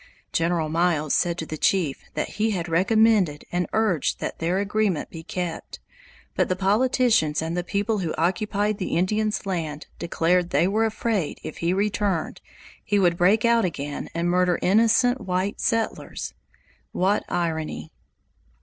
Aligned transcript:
General 0.33 0.67
Miles 0.67 1.13
said 1.13 1.37
to 1.37 1.45
the 1.45 1.59
chief 1.59 1.99
that 2.15 2.27
he 2.29 2.49
had 2.49 2.67
recommended 2.67 3.45
and 3.51 3.67
urged 3.71 4.19
that 4.19 4.39
their 4.39 4.57
agreement 4.57 5.11
be 5.11 5.21
kept, 5.21 5.79
but 6.33 6.49
the 6.49 6.55
politicians 6.55 7.39
and 7.39 7.55
the 7.55 7.63
people 7.63 7.99
who 7.99 8.11
occupied 8.17 8.79
the 8.79 8.97
Indians' 8.97 9.45
land 9.45 9.85
declared 9.99 10.49
they 10.49 10.67
were 10.67 10.85
afraid 10.85 11.39
if 11.43 11.57
he 11.57 11.71
returned 11.71 12.41
he 12.83 12.97
would 12.97 13.15
break 13.15 13.45
out 13.45 13.63
again 13.63 14.09
and 14.15 14.27
murder 14.27 14.57
innocent 14.63 15.21
white 15.21 15.59
settlers! 15.61 16.33
What 16.93 17.23
irony! 17.29 17.91